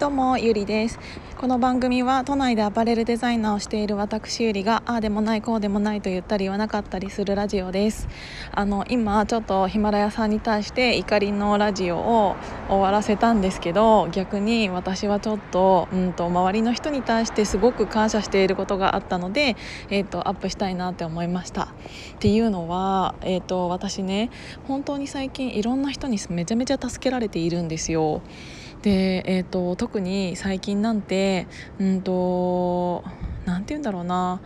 [0.00, 0.98] どうもゆりです。
[1.38, 8.08] この番組は都内でアパレルデザイナーをしている私ゆりがああでもないこうでもないと言ったり言わなかったりするラジオです。
[8.50, 12.34] あの今ちょっとヒマラヤさんに対して怒りのラジオを
[12.68, 19.54] 終わらせたんですけど逆に私はちょっとうんと周りの人に対してすごく感謝していることがあったので
[19.90, 21.62] え、ー、とアップしたいなって思いました。
[21.64, 21.66] っ
[22.18, 24.30] ていうのはえっ、ー、と私ね
[24.66, 28.22] 本当に最近いろんな人にめちゃめちゃ助けられているんですよ。
[28.84, 31.46] で、えーと、特に最近なんて
[31.80, 33.02] うんと
[33.46, 34.42] 何て言うんだろうな。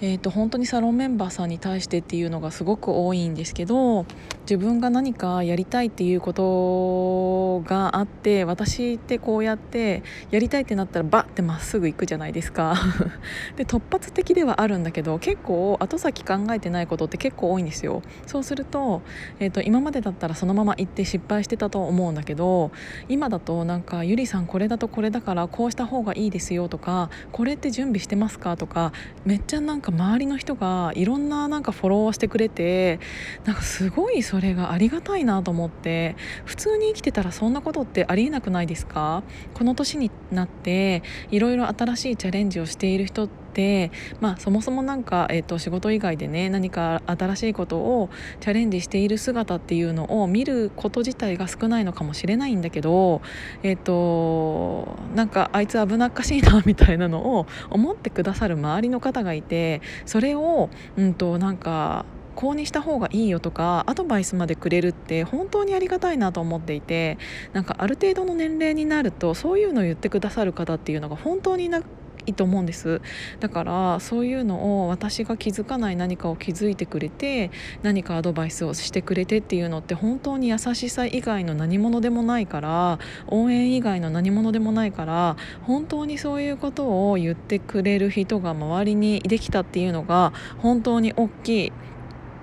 [0.00, 4.04] えーと、本当にサロンメンバーさんに対してっていうのがすごく多いんですけど
[4.42, 12.74] 自分が何かやりたいっていうことがあって私ってこうやってやりたいってなったらバッてまっすぐ行くじゃないですか。
[13.56, 18.02] で突発的ではあるんだけど結構後先考えてないことって結構多いんですよ。
[18.26, 19.02] そうすると,、
[19.38, 22.72] えーと、今までだったらそのまま行って失敗してたと思うんだけど
[23.08, 28.92] 今だとなんかゆりさんこれだとこれだからこうした方がいいですよとかこれって準備してますかとか
[29.24, 32.98] めっちゃなんか周りの人がいろんななんかフォローしてくれて
[33.44, 36.16] なんかすごいそそれがありがたいなと思って
[36.46, 39.22] 普通に生きてたらそんなことってありえなくないですか？
[39.52, 43.90] この年になっていろいろ新しいチャレンジをしている人って、
[44.22, 48.08] まあ、そもそも何か、えーと、仕事以外でね何か新しいことを
[48.40, 53.20] チャレンジしている姿っていうのを見ること自体が少ないのかもしれないんだけど、
[53.62, 67.18] えーと、なんかあいつ危なっかしいなみたいなのを思ってくださる周りの方がいてそれを、うんとなんかこうにした方がいいよとかアドバイスまでくれるって本当にありがたいなと思っていて
[67.52, 71.82] なんかある程度の年齢になるとそういうのを言ってくださる方っていうのが本当にない
[72.26, 73.00] いと思うんです。
[73.40, 77.50] だからそういうのを私が気づかない何かを気づいてくれて
[77.82, 91.72] 何かアドバイスをしてくれてっていうのって本当に優しさ以外の何者でもないから応援以外の何者でもないから本当にそういうことを言ってくれる人が周りにできたっていうのが本当に大きい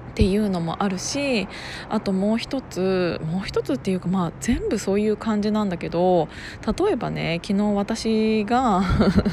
[0.10, 1.48] っていうのもあるし
[1.90, 6.28] あともう一つもう一つっていうかまあ全部そういう感じなんだけど
[6.80, 8.82] 例えばね昨日私が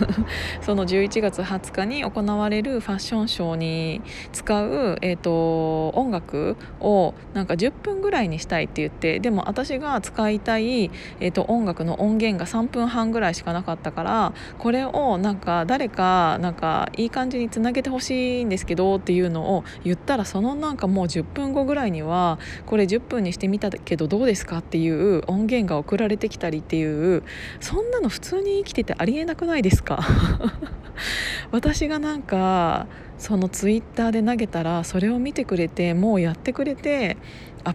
[0.61, 27.23] その11月20日に行われるファッションショーに使う、えーと、音楽をなんか10分ぐらいにしたいって言ってでも私が使いたい、えーと、音楽の音源が3分半ぐらいしかなかったからこれをなんか誰かなんかいい感じにつなげてほしいんですけどっていうのを言ったらそのなんかもう10分後ぐらいにはこれ10分にしてみたけどどうですかっていう音源が送られてきたりっていう
[27.61, 30.01] そんなの普通に生きててありえなくないですか？
[31.53, 32.87] 私がなんか
[33.19, 37.17] そのツイッターで投げたらそれを見てくれてもうやってくれて
[37.65, 37.75] アッ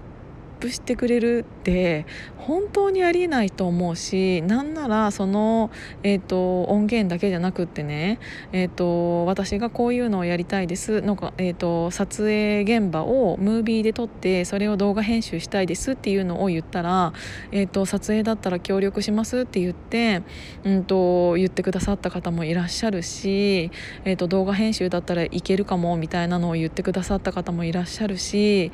[0.62, 2.06] プしてくれるって
[2.38, 5.72] 本当にありえないと思うしなんならその、
[6.04, 8.20] えーと、音源だけじゃなくってね、
[8.52, 17.14] えーと、私がこういうのをやりたいですのか、えーと、撮影現場をムービーで撮ってそれを動画編集したいですっていうのを言ったら、
[17.52, 20.24] えー、と撮影だったら協力しますって言って、
[20.64, 23.72] うんと言ってくださった方もいらっしゃるし、
[24.04, 28.72] えー、と動画編集だったらいけるかもみたいなのを言ってくださった方もいらっしゃるし、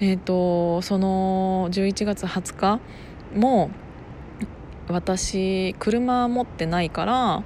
[0.00, 1.21] えー、とその
[1.70, 2.80] 11月20日
[3.34, 3.70] も
[4.88, 7.44] 私車持ってないから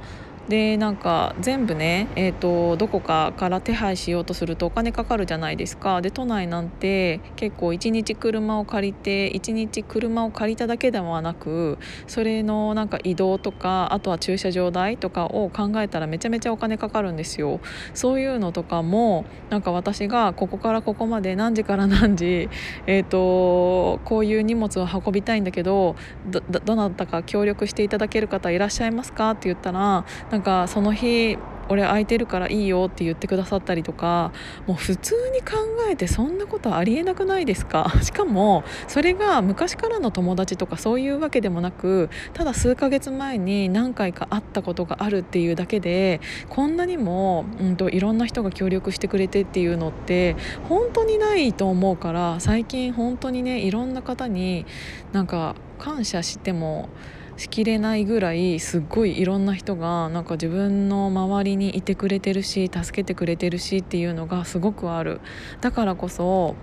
[0.48, 6.00] でなんか全部ね、えーと、どこかから手配しようとするとお金かかるじゃないですか。
[6.00, 17.60] で都内なんて結構1日車を借りて1日車を借りただけではなくそれのなんか移動とかあとは駐車場代とかを考えたらめちゃめちゃお金かかるんですよ。
[17.94, 22.48] そういうのとかもなんか私がここからここまで何時から何時、
[22.86, 25.96] えーと、こういう荷物を運びたいんだけど
[26.30, 29.32] どなたか協力していただける方いらっしゃいますか？
[29.32, 30.04] って言ったら
[30.36, 31.38] なんかその日
[31.70, 34.32] 俺空いてるからいいよって言ってくださったりとか
[34.66, 35.56] もう普通に考
[35.90, 37.90] えてそんなことありえなくないですか？
[38.04, 50.36] しかもそれが昔からの友達とかそういうわけでもなくただ数ヶ月前に何回か会ったことがあるっていうだけでこんなにも、うんと、いろんな人が協力してくれてっていうのって
[50.68, 54.66] 本当にないと思うから最近本当にねいろんな方に
[55.14, 56.90] なんか感謝しても
[57.36, 65.20] しきれないぐらいすっごいいろんな人がなんか自分の周りにいてくれてるし助けてくれてるしっていうのがすごくある。
[65.60, 66.56] だからこそ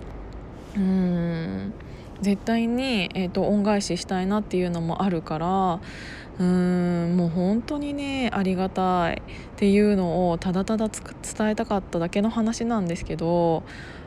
[0.76, 1.72] うん
[2.20, 5.80] 絶対に、えーと、恩返ししたいなっていうのもあるから
[6.38, 6.44] うー
[7.12, 9.20] んもう本当にねありがたいっ
[9.56, 13.62] ていうのをただただ伝えたかっただけの話なんですけど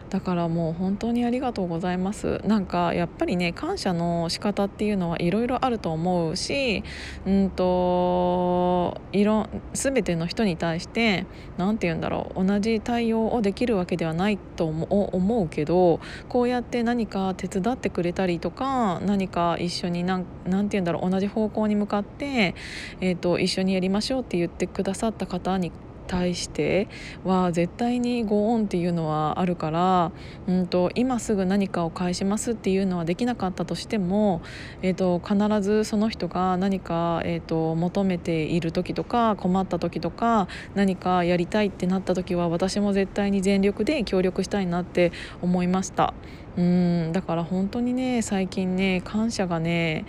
[0.09, 2.41] だからもう本当にありがとうございます。
[2.45, 6.83] なんかやっぱりね感謝の仕方っていうのはいろいろあると思うし
[7.25, 11.25] うんといろ全ての人に対して
[11.57, 15.99] 何て言うんだろう同じ対応をできるわけではないと思うけど
[16.29, 22.55] こうやって何か手伝ってくれたりとか何か一緒に何て言うんだろう同じ方向に向かって、
[23.01, 25.71] えーと一緒にやりましょうって言ってくださった方に
[26.07, 26.87] 対して
[27.23, 30.11] は絶対にご恩っていうのはあるから、
[30.47, 34.41] うんと、今すぐ何かを返しますっていうのはできなかったとしても、
[34.81, 45.11] えーと、必ずその人が何か、えーと求めている時とか困った時とか何かやりたいってなった時は私も絶対に全力で協力したいなって
[45.41, 46.13] 思いました。
[46.57, 50.05] うんだから本当にね最近ね感謝がね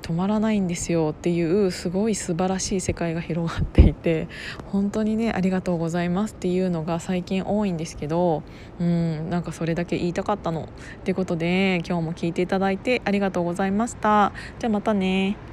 [0.00, 4.26] 止まらないんですよっていうすごい素晴らしい世界が広がっていて
[4.72, 8.42] 本当にねありがとうございますっていうのが最近多いんですけど
[8.80, 10.70] うんなんかそれだけ言いたかったの
[11.00, 14.32] ってことで今日も聞いていただいてありがとうございました。
[14.58, 15.49] じゃあまたね。